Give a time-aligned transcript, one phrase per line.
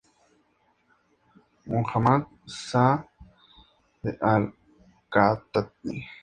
[1.71, 2.21] Muhammad
[2.65, 2.99] Sa ʿ
[4.03, 5.97] d al-Katātnī.